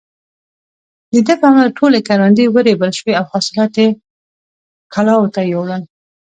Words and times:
د 1.13 1.15
ده 1.25 1.33
په 1.41 1.45
امر 1.51 1.67
ټولې 1.77 1.99
کروندې 2.07 2.45
ورېبل 2.55 2.91
شوې 2.99 3.13
او 3.19 3.25
حاصلات 3.33 3.73
يې 3.81 3.89
کلاوو 4.93 5.31
ته 5.35 5.41
يووړل. 5.51 5.83